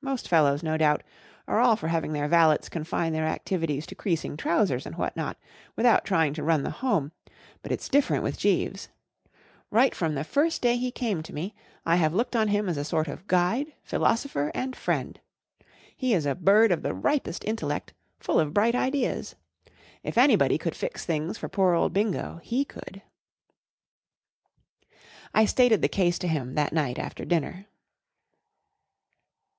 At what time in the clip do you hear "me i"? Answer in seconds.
11.34-11.52